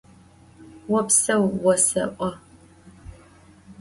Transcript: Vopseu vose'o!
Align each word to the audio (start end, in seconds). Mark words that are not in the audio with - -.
Vopseu 0.89 1.43
vose'o! 1.63 2.29